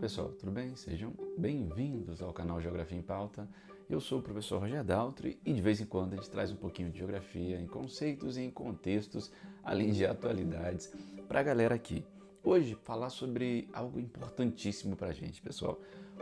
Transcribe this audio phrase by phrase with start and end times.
[0.00, 0.74] pessoal, tudo bem?
[0.76, 3.46] Sejam bem-vindos ao canal Geografia em Pauta.
[3.86, 6.56] Eu sou o professor Roger Daltri e de vez em quando a gente traz um
[6.56, 9.30] pouquinho de geografia em conceitos e em contextos,
[9.62, 10.90] além de atualidades,
[11.28, 12.02] para a galera aqui.
[12.42, 15.78] Hoje, falar sobre algo importantíssimo para a gente, pessoal: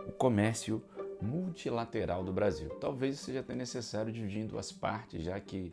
[0.09, 0.83] o comércio
[1.23, 2.71] multilateral do Brasil.
[2.81, 5.73] Talvez seja até necessário dividir em duas partes, já que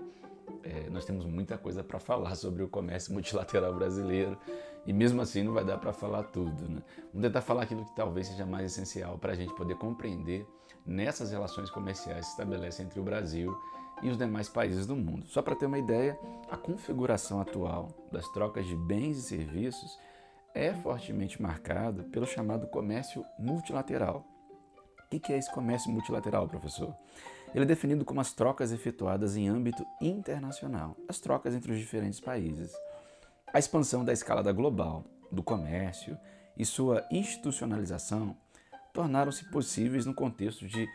[0.66, 4.38] é, nós temos muita coisa para falar sobre o comércio multilateral brasileiro
[4.86, 6.67] e mesmo assim não vai dar para falar tudo.
[6.67, 6.81] Né?
[7.13, 10.45] Vamos tentar falar aquilo que talvez seja mais essencial para a gente poder compreender
[10.85, 13.55] nessas relações comerciais que se estabelecem entre o Brasil
[14.02, 15.26] e os demais países do mundo.
[15.27, 19.98] Só para ter uma ideia, a configuração atual das trocas de bens e serviços
[20.54, 24.26] é fortemente marcada pelo chamado comércio multilateral.
[25.05, 26.93] O que é esse comércio multilateral, professor?
[27.54, 32.20] Ele é definido como as trocas efetuadas em âmbito internacional, as trocas entre os diferentes
[32.20, 32.73] países.
[33.54, 36.18] A expansão da escala global, do comércio
[36.58, 38.35] e sua institucionalização
[38.93, 40.88] tornaram-se possíveis no contexto de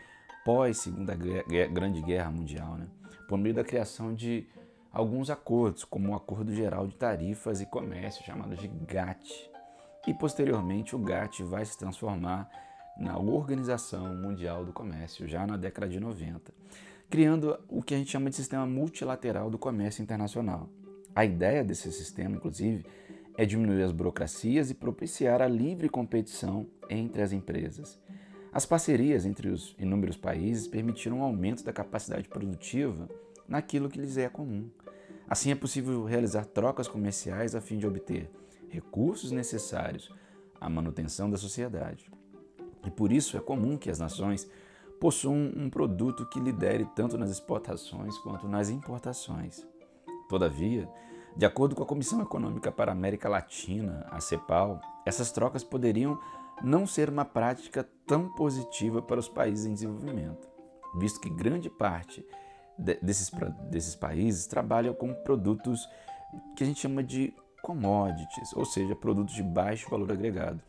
[0.43, 2.87] pós-Segunda Grande Guerra Mundial, né?
[3.27, 4.47] por meio da criação de
[4.91, 9.49] alguns acordos, como o Acordo Geral de Tarifas e Comércio, chamado de GATT.
[10.07, 12.49] E posteriormente o GATT vai se transformar
[13.01, 16.53] na Organização Mundial do Comércio, já na década de 90,
[17.09, 20.69] criando o que a gente chama de sistema multilateral do comércio internacional.
[21.15, 22.85] A ideia desse sistema, inclusive,
[23.35, 27.99] é diminuir as burocracias e propiciar a livre competição entre as empresas.
[28.53, 33.09] As parcerias entre os inúmeros países permitiram um aumento da capacidade produtiva
[33.47, 34.69] naquilo que lhes é comum.
[35.27, 38.29] Assim é possível realizar trocas comerciais a fim de obter
[38.69, 40.13] recursos necessários
[40.59, 42.11] à manutenção da sociedade.
[42.85, 44.49] E por isso é comum que as nações
[44.99, 49.65] possuam um produto que lidere tanto nas exportações quanto nas importações.
[50.29, 50.87] Todavia,
[51.35, 56.19] de acordo com a Comissão Econômica para a América Latina, a CEPAL, essas trocas poderiam
[56.63, 60.47] não ser uma prática tão positiva para os países em desenvolvimento,
[60.99, 62.23] visto que grande parte
[62.77, 63.31] desses,
[63.69, 65.87] desses países trabalham com produtos
[66.55, 70.61] que a gente chama de commodities, ou seja, produtos de baixo valor agregado.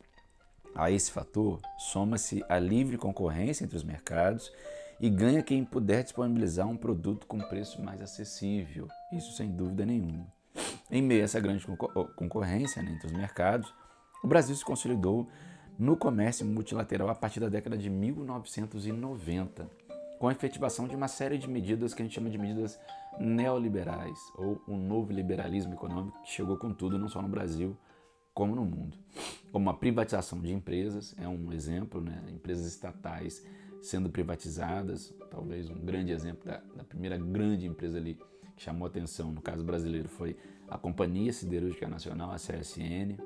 [0.74, 4.50] A esse fator soma-se a livre concorrência entre os mercados
[4.98, 10.26] e ganha quem puder disponibilizar um produto com preço mais acessível, isso sem dúvida nenhuma.
[10.90, 11.66] Em meio a essa grande
[12.16, 13.72] concorrência né, entre os mercados,
[14.22, 15.28] o Brasil se consolidou
[15.78, 19.68] no comércio multilateral a partir da década de 1990,
[20.18, 22.78] com a efetivação de uma série de medidas que a gente chama de medidas
[23.18, 27.76] neoliberais, ou o novo liberalismo econômico que chegou com tudo, não só no Brasil,
[28.34, 28.96] como no mundo.
[29.50, 32.22] Como a privatização de empresas é um exemplo, né?
[32.30, 33.44] empresas estatais
[33.82, 38.14] sendo privatizadas, talvez um grande exemplo da, da primeira grande empresa ali
[38.56, 40.36] que chamou atenção, no caso brasileiro, foi
[40.68, 43.18] a Companhia Siderúrgica Nacional, a CSN.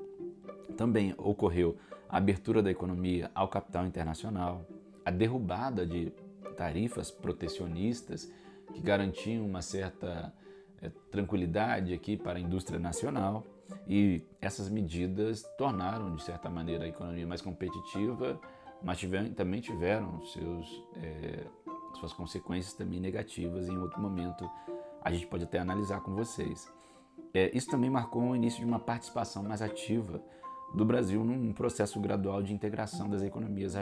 [0.75, 1.77] Também ocorreu
[2.09, 4.65] a abertura da economia ao capital internacional,
[5.05, 6.11] a derrubada de
[6.57, 8.31] tarifas protecionistas
[8.73, 10.33] que garantiam uma certa
[10.81, 13.45] é, tranquilidade aqui para a indústria nacional
[13.87, 18.39] e essas medidas tornaram, de certa maneira, a economia mais competitiva,
[18.83, 21.45] mas tiveram, também tiveram seus, é,
[21.99, 23.67] suas consequências também negativas.
[23.67, 24.49] Em outro momento,
[25.01, 26.71] a gente pode até analisar com vocês.
[27.33, 30.21] É, isso também marcou o início de uma participação mais ativa
[30.73, 33.73] do Brasil num processo gradual de integração das economias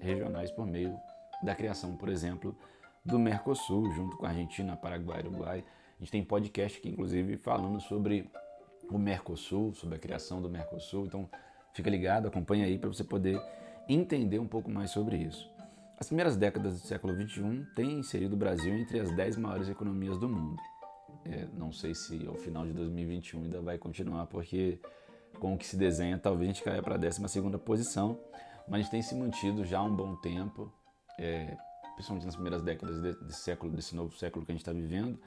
[0.00, 0.96] regionais por meio
[1.42, 2.56] da criação, por exemplo,
[3.04, 5.64] do Mercosul, junto com a Argentina, Paraguai e Uruguai.
[5.96, 8.30] A gente tem podcast aqui, inclusive, falando sobre
[8.90, 11.06] o Mercosul, sobre a criação do Mercosul.
[11.06, 11.28] Então,
[11.72, 13.40] fica ligado, acompanha aí para você poder
[13.88, 15.50] entender um pouco mais sobre isso.
[15.98, 20.18] As primeiras décadas do século XXI têm inserido o Brasil entre as 10 maiores economias
[20.18, 20.60] do mundo.
[21.24, 24.80] É, não sei se ao final de 2021 ainda vai continuar, porque
[25.38, 27.20] com o que se desenha, talvez a gente caia para a 12
[27.64, 28.18] posição,
[28.66, 30.72] mas a gente tem se mantido já há um bom tempo,
[31.18, 31.56] é,
[31.94, 35.18] principalmente nas primeiras décadas desse século, desse novo século que a gente está vivendo,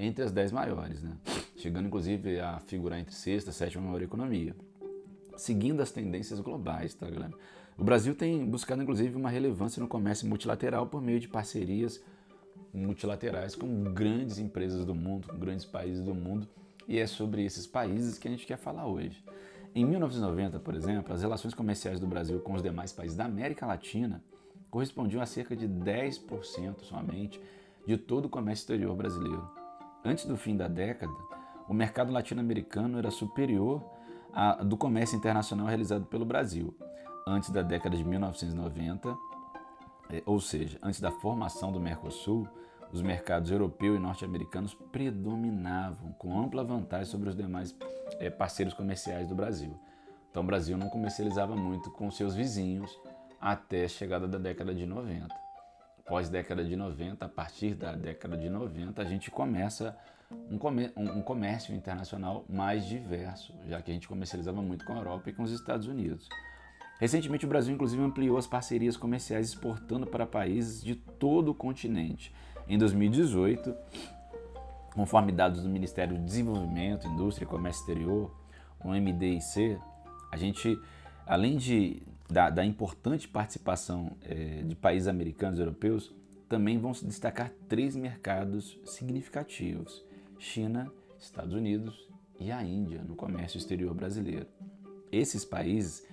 [0.00, 1.16] entre as 10 maiores, né?
[1.56, 4.56] chegando inclusive a figurar entre sexta e sétima maior economia,
[5.36, 7.32] seguindo as tendências globais, tá, galera?
[7.76, 12.02] O Brasil tem buscado inclusive uma relevância no comércio multilateral por meio de parcerias
[12.72, 16.48] multilaterais com grandes empresas do mundo, com grandes países do mundo,
[16.88, 19.22] e é sobre esses países que a gente quer falar hoje.
[19.74, 23.66] Em 1990, por exemplo, as relações comerciais do Brasil com os demais países da América
[23.66, 24.22] Latina
[24.70, 27.40] correspondiam a cerca de 10% somente
[27.86, 29.59] de todo o comércio exterior brasileiro.
[30.04, 31.12] Antes do fim da década,
[31.68, 33.84] o mercado latino-americano era superior
[34.32, 36.74] ao do comércio internacional realizado pelo Brasil.
[37.26, 39.16] Antes da década de 1990,
[40.10, 42.48] é, ou seja, antes da formação do Mercosul,
[42.92, 47.76] os mercados europeu e norte-americanos predominavam com ampla vantagem sobre os demais
[48.18, 49.78] é, parceiros comerciais do Brasil.
[50.30, 52.98] Então o Brasil não comercializava muito com seus vizinhos
[53.40, 55.39] até a chegada da década de 90.
[56.06, 59.96] Pós década de 90, a partir da década de 90, a gente começa
[60.30, 60.58] um,
[61.18, 65.32] um comércio internacional mais diverso, já que a gente comercializava muito com a Europa e
[65.32, 66.28] com os Estados Unidos.
[67.00, 72.32] Recentemente, o Brasil, inclusive, ampliou as parcerias comerciais exportando para países de todo o continente.
[72.68, 73.74] Em 2018,
[74.94, 78.30] conforme dados do Ministério do Desenvolvimento, Indústria e Comércio Exterior,
[78.84, 79.78] o MDIC,
[80.30, 80.78] a gente,
[81.26, 86.14] além de, da, da importante participação é, de países americanos e europeus,
[86.48, 90.04] também vão se destacar três mercados significativos:
[90.38, 94.46] China, Estados Unidos e a Índia no comércio exterior brasileiro.
[95.12, 96.06] Esses países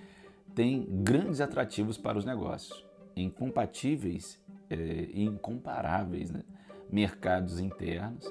[0.54, 2.84] têm grandes atrativos para os negócios,
[3.16, 4.76] incompatíveis é,
[5.12, 6.42] e incomparáveis né?
[6.90, 8.30] mercados internos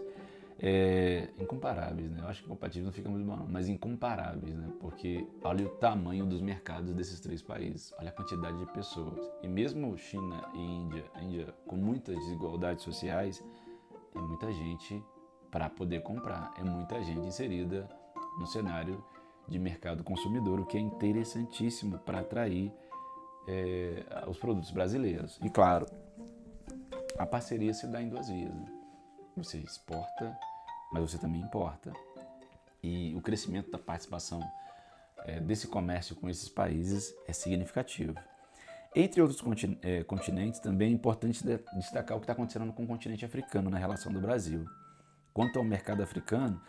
[0.59, 2.19] é, incomparáveis, né?
[2.21, 4.71] Eu acho que compatíveis não fica muito bom, mas incomparáveis, né?
[4.79, 9.29] Porque olha o tamanho dos mercados desses três países, olha a quantidade de pessoas.
[9.43, 13.43] E mesmo China e Índia, Índia com muitas desigualdades sociais,
[14.15, 15.03] é muita gente
[15.51, 17.87] para poder comprar, é muita gente inserida
[18.39, 19.03] no cenário
[19.47, 22.71] de mercado consumidor, o que é interessantíssimo para atrair
[23.47, 25.39] é, os produtos brasileiros.
[25.43, 25.85] E claro,
[27.17, 28.53] a parceria se dá em duas vias.
[28.53, 28.76] Né?
[29.37, 30.35] Você exporta,
[30.91, 31.93] mas você também importa.
[32.81, 34.41] E o crescimento da participação
[35.25, 38.15] é, desse comércio com esses países é significativo.
[38.95, 39.39] Entre outros
[39.83, 41.45] é, continentes, também é importante
[41.75, 44.65] destacar o que está acontecendo com o continente africano na relação do Brasil.
[45.33, 46.59] Quanto ao mercado africano,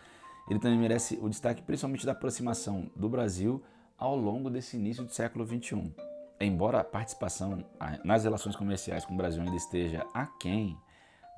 [0.50, 3.64] ele também merece o destaque principalmente da aproximação do Brasil
[3.96, 5.94] ao longo desse início do século XXI.
[6.38, 7.64] Embora a participação
[8.04, 10.76] nas relações comerciais com o Brasil ainda esteja aquém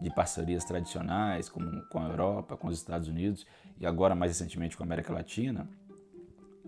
[0.00, 3.46] de parcerias tradicionais, como com a Europa, com os Estados Unidos
[3.78, 5.68] e agora mais recentemente com a América Latina,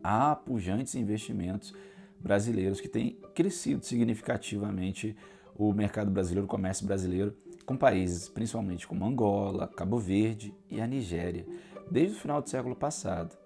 [0.02, 1.74] há pujantes investimentos
[2.18, 5.16] brasileiros que têm crescido significativamente
[5.56, 10.86] o mercado brasileiro, o comércio brasileiro, com países principalmente como Angola, Cabo Verde e a
[10.86, 11.46] Nigéria,
[11.90, 13.36] desde o final do século passado.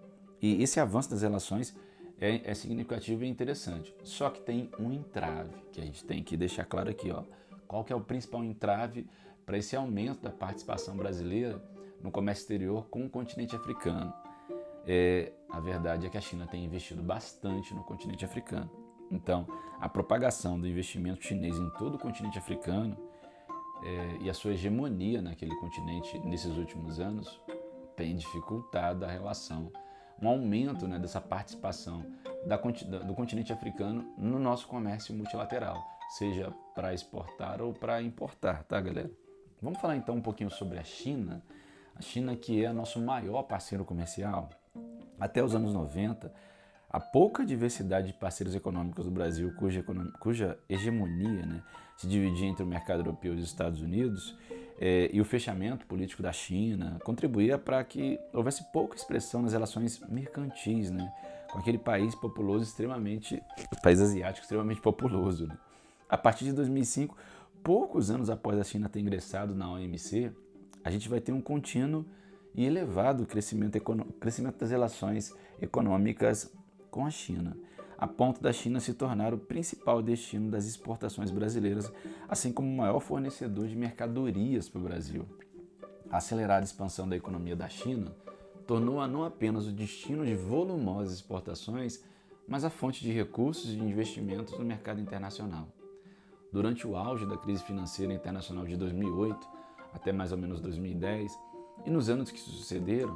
[0.40, 1.74] E esse avanço das relações
[2.20, 3.94] é, é significativo e interessante.
[4.02, 7.10] Só que tem um entrave que a gente tem que deixar claro aqui.
[7.10, 7.24] Ó.
[7.66, 9.06] Qual que é o principal entrave
[9.46, 11.62] para esse aumento da participação brasileira
[12.02, 14.12] no comércio exterior com o continente africano.
[14.84, 18.70] É, a verdade é que a China tem investido bastante no continente africano.
[19.10, 19.46] Então,
[19.80, 22.96] a propagação do investimento chinês em todo o continente africano
[23.84, 27.40] é, e a sua hegemonia naquele continente nesses últimos anos
[27.94, 29.72] tem dificultado a relação,
[30.20, 32.04] um aumento né, dessa participação
[32.46, 38.80] da, do continente africano no nosso comércio multilateral, seja para exportar ou para importar, tá,
[38.80, 39.10] galera?
[39.66, 41.42] Vamos falar então um pouquinho sobre a China.
[41.96, 44.48] A China que é nosso maior parceiro comercial.
[45.18, 46.32] Até os anos 90,
[46.88, 49.84] a pouca diversidade de parceiros econômicos do Brasil, cuja,
[50.20, 51.64] cuja hegemonia né,
[51.96, 54.36] se dividia entre o mercado europeu e os Estados Unidos,
[54.78, 59.98] é, e o fechamento político da China contribuía para que houvesse pouca expressão nas relações
[60.08, 61.12] mercantis né,
[61.50, 63.42] com aquele país populoso extremamente,
[63.82, 65.48] país asiático extremamente populoso.
[65.48, 65.58] Né.
[66.08, 67.16] A partir de 2005,
[67.66, 70.30] poucos anos após a China ter ingressado na OMC,
[70.84, 72.06] a gente vai ter um contínuo
[72.54, 73.80] e elevado crescimento,
[74.20, 76.54] crescimento das relações econômicas
[76.92, 77.56] com a China,
[77.98, 81.92] a ponto da China se tornar o principal destino das exportações brasileiras,
[82.28, 85.26] assim como o maior fornecedor de mercadorias para o Brasil.
[86.08, 88.14] A acelerada expansão da economia da China
[88.64, 92.00] tornou-a não apenas o destino de volumosas exportações,
[92.46, 95.75] mas a fonte de recursos e investimentos no mercado internacional.
[96.56, 99.46] Durante o auge da crise financeira internacional de 2008
[99.92, 101.38] até mais ou menos 2010
[101.84, 103.14] e nos anos que sucederam,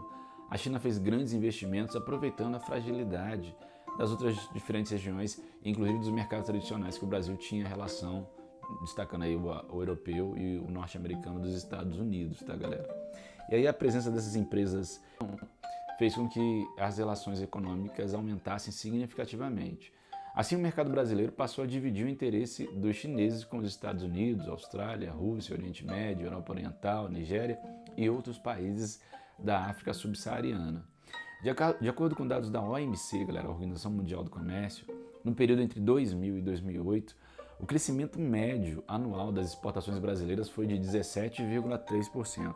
[0.50, 3.56] a China fez grandes investimentos aproveitando a fragilidade
[3.96, 8.28] das outras diferentes regiões, inclusive dos mercados tradicionais que o Brasil tinha relação,
[8.82, 12.94] destacando aí o, o europeu e o norte-americano dos Estados Unidos, tá galera?
[13.48, 15.02] E aí a presença dessas empresas
[15.98, 19.90] fez com que as relações econômicas aumentassem significativamente.
[20.34, 24.48] Assim, o mercado brasileiro passou a dividir o interesse dos chineses com os Estados Unidos,
[24.48, 27.58] Austrália, Rússia, Oriente Médio, Europa Oriental, Nigéria
[27.96, 29.00] e outros países
[29.38, 30.84] da África subsaariana.
[31.42, 34.86] De acordo com dados da OMC, galera, a Organização Mundial do Comércio,
[35.24, 37.16] no período entre 2000 e 2008,
[37.58, 42.54] o crescimento médio anual das exportações brasileiras foi de 17,3%,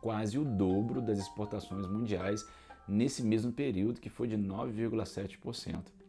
[0.00, 2.44] quase o dobro das exportações mundiais
[2.88, 6.01] nesse mesmo período, que foi de 9,7%.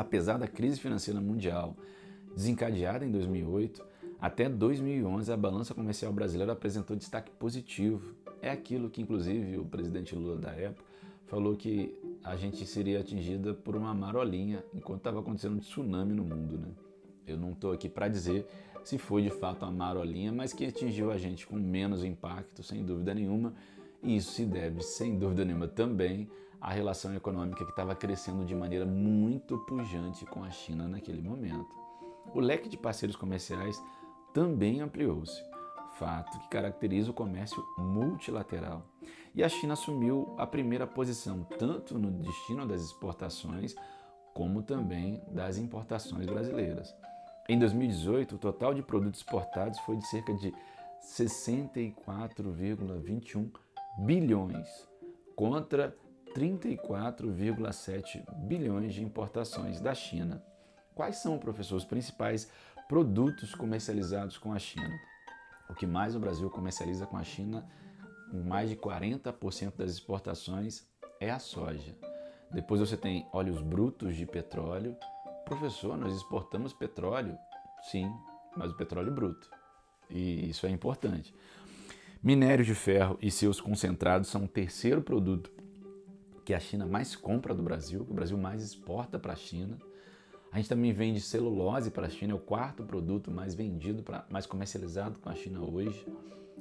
[0.00, 1.76] Apesar da crise financeira mundial
[2.34, 3.84] desencadeada em 2008,
[4.18, 8.14] até 2011 a balança comercial brasileira apresentou destaque positivo.
[8.40, 10.82] É aquilo que, inclusive, o presidente Lula da época
[11.26, 16.24] falou que a gente seria atingida por uma marolinha enquanto estava acontecendo um tsunami no
[16.24, 16.68] mundo, né?
[17.26, 18.46] Eu não estou aqui para dizer
[18.82, 22.82] se foi de fato uma marolinha, mas que atingiu a gente com menos impacto, sem
[22.82, 23.52] dúvida nenhuma.
[24.02, 26.26] E isso se deve, sem dúvida nenhuma, também
[26.60, 31.74] à relação econômica que estava crescendo de maneira muito pujante com a China naquele momento.
[32.34, 33.82] O leque de parceiros comerciais
[34.32, 35.42] também ampliou-se,
[35.98, 38.86] fato que caracteriza o comércio multilateral.
[39.34, 43.74] E a China assumiu a primeira posição tanto no destino das exportações
[44.34, 46.94] como também das importações brasileiras.
[47.48, 50.54] Em 2018, o total de produtos exportados foi de cerca de
[51.02, 53.50] 64,21
[53.98, 54.68] bilhões
[55.34, 55.96] contra
[56.34, 60.42] 34,7 bilhões de importações da China.
[60.94, 62.50] Quais são, professor, os principais
[62.88, 64.98] produtos comercializados com a China?
[65.68, 67.66] O que mais o Brasil comercializa com a China,
[68.32, 70.86] mais de 40% das exportações,
[71.20, 71.94] é a soja.
[72.50, 74.96] Depois você tem óleos brutos de petróleo.
[75.44, 77.38] Professor, nós exportamos petróleo?
[77.82, 78.12] Sim,
[78.56, 79.48] mas o petróleo bruto.
[80.08, 81.32] E isso é importante.
[82.22, 85.50] Minério de ferro e seus concentrados são o terceiro produto
[86.50, 89.78] que a China mais compra do Brasil, que o Brasil mais exporta para a China.
[90.50, 94.26] A gente também vende celulose para a China, é o quarto produto mais vendido, pra,
[94.28, 96.04] mais comercializado com a China hoje.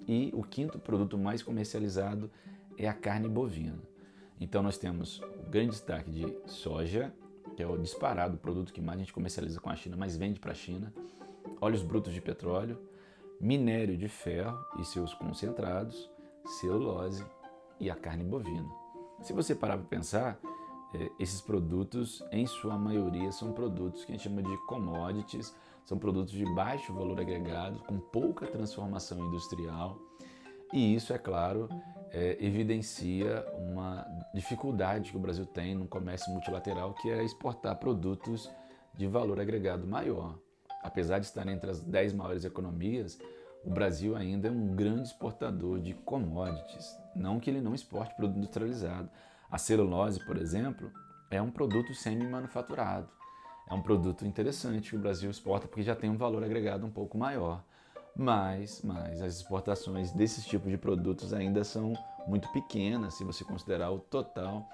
[0.07, 2.29] E o quinto produto mais comercializado
[2.77, 3.79] é a carne bovina.
[4.39, 7.11] Então nós temos o grande destaque de soja,
[7.55, 10.39] que é o disparado produto que mais a gente comercializa com a China, mas vende
[10.39, 10.93] para a China,
[11.59, 12.79] óleos brutos de petróleo,
[13.41, 16.11] minério de ferro e seus concentrados,
[16.59, 17.25] celulose
[17.79, 18.69] e a carne bovina.
[19.21, 20.39] Se você parar para pensar,
[20.93, 25.53] é, esses produtos, em sua maioria, são produtos que a gente chama de commodities,
[25.85, 29.99] são produtos de baixo valor agregado, com pouca transformação industrial,
[30.71, 31.67] e isso, é claro,
[32.11, 38.49] é, evidencia uma dificuldade que o Brasil tem no comércio multilateral, que é exportar produtos
[38.95, 40.37] de valor agregado maior.
[40.83, 43.19] Apesar de estar entre as 10 maiores economias,
[43.63, 46.97] o Brasil ainda é um grande exportador de commodities.
[47.15, 49.09] Não que ele não exporte produto industrializado.
[49.51, 50.91] A celulose, por exemplo,
[51.29, 53.09] é um produto semi-manufaturado.
[53.69, 56.89] É um produto interessante que o Brasil exporta porque já tem um valor agregado um
[56.89, 57.63] pouco maior.
[58.15, 61.93] Mas, mas as exportações desses tipos de produtos ainda são
[62.27, 64.67] muito pequenas se você considerar o total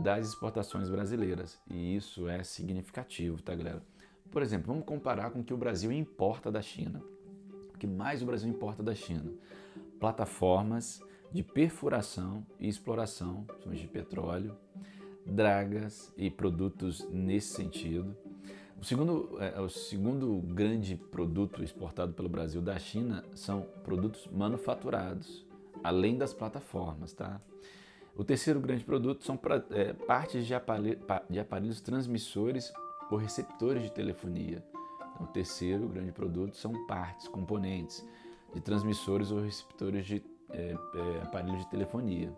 [0.00, 1.58] das exportações brasileiras.
[1.70, 3.82] E isso é significativo, tá, galera?
[4.30, 7.00] Por exemplo, vamos comparar com o que o Brasil importa da China.
[7.84, 9.30] Que mais o Brasil importa da China?
[10.00, 14.56] Plataformas de perfuração e exploração de petróleo,
[15.26, 18.16] dragas e produtos nesse sentido.
[18.80, 25.46] O segundo, é, o segundo grande produto exportado pelo Brasil da China são produtos manufaturados,
[25.82, 27.12] além das plataformas.
[27.12, 27.38] Tá?
[28.16, 30.98] O terceiro grande produto são pra, é, partes de, aparelho,
[31.28, 32.72] de aparelhos transmissores
[33.10, 34.64] ou receptores de telefonia.
[35.20, 38.04] O terceiro grande produto são partes, componentes
[38.52, 42.32] de transmissores ou receptores de é, é, aparelhos de telefonia.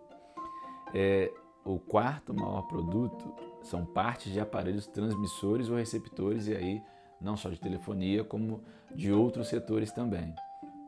[0.93, 1.31] É,
[1.63, 6.81] o quarto maior produto são partes de aparelhos transmissores ou receptores, e aí
[7.19, 8.63] não só de telefonia, como
[8.95, 10.33] de outros setores também.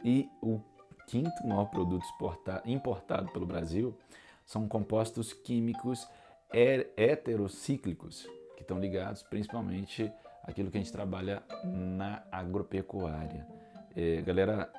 [0.03, 0.61] E o
[1.07, 2.05] quinto maior produto
[2.65, 3.97] importado pelo Brasil
[4.45, 6.07] são compostos químicos
[6.51, 10.11] heterocíclicos, que estão ligados principalmente
[10.49, 13.47] àquilo que a gente trabalha na agropecuária.
[13.95, 14.71] É, galera,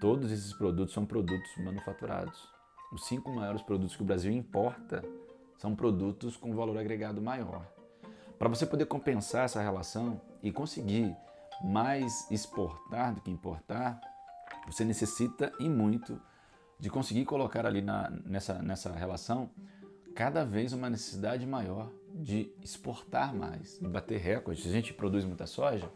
[0.00, 2.48] todos esses produtos são produtos manufaturados.
[2.92, 5.02] Os cinco maiores produtos que o Brasil importa
[5.58, 7.66] são produtos com valor agregado maior.
[8.38, 11.16] Para você poder compensar essa relação e conseguir
[11.62, 14.00] mais exportar do que importar,
[14.66, 16.20] você necessita e muito
[16.78, 19.50] de conseguir colocar ali na, nessa, nessa relação
[20.14, 24.62] cada vez uma necessidade maior de exportar mais, bater recordes.
[24.62, 25.90] Se a gente produz muita soja,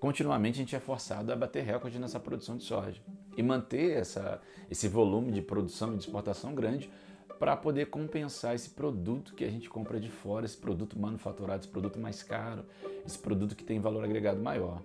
[0.00, 3.00] continuamente a gente é forçado a bater recorde nessa produção de soja
[3.36, 4.40] e manter essa,
[4.70, 6.90] esse volume de produção e de exportação grande
[7.38, 11.68] para poder compensar esse produto que a gente compra de fora, esse produto manufaturado, esse
[11.68, 12.64] produto mais caro,
[13.04, 14.80] esse produto que tem valor agregado maior.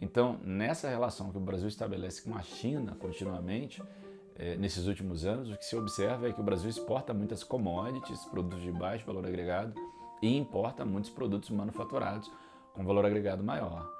[0.00, 3.82] Então, nessa relação que o Brasil estabelece com a China continuamente,
[4.34, 8.24] é, nesses últimos anos, o que se observa é que o Brasil exporta muitas commodities,
[8.24, 9.72] produtos de baixo valor agregado,
[10.22, 12.30] e importa muitos produtos manufaturados
[12.72, 13.90] com valor agregado maior.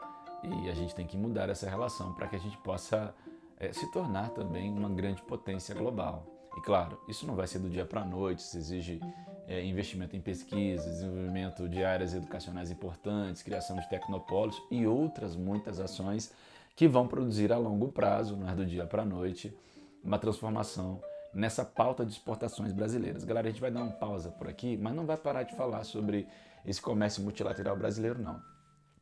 [0.42, 3.14] E a gente tem que mudar essa relação para que a gente possa
[3.58, 6.26] é, se tornar também uma grande potência global.
[6.56, 9.00] E claro, isso não vai ser do dia para a noite, isso exige
[9.46, 15.80] é, investimento em pesquisa, desenvolvimento de áreas educacionais importantes, criação de tecnopolos e outras muitas
[15.80, 16.32] ações
[16.74, 19.56] que vão produzir a longo prazo, não é do dia para a noite,
[20.02, 21.00] uma transformação
[21.34, 23.24] nessa pauta de exportações brasileiras.
[23.24, 25.84] Galera, a gente vai dar uma pausa por aqui, mas não vai parar de falar
[25.84, 26.28] sobre
[26.64, 28.40] esse comércio multilateral brasileiro, não.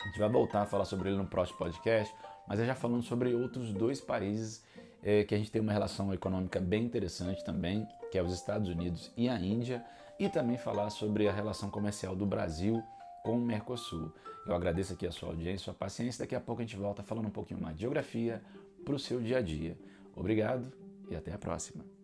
[0.00, 2.14] A gente vai voltar a falar sobre ele no próximo podcast,
[2.48, 4.64] mas é já falando sobre outros dois países
[5.02, 8.68] é, que a gente tem uma relação econômica bem interessante também, que é os Estados
[8.68, 9.84] Unidos e a Índia,
[10.18, 12.82] e também falar sobre a relação comercial do Brasil
[13.22, 14.12] com o Mercosul.
[14.46, 16.24] Eu agradeço aqui a sua audiência, sua paciência.
[16.24, 18.42] Daqui a pouco a gente volta falando um pouquinho mais de geografia
[18.84, 19.76] para o seu dia a dia.
[20.14, 20.72] Obrigado
[21.10, 21.99] e até a próxima.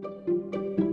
[0.00, 0.87] Música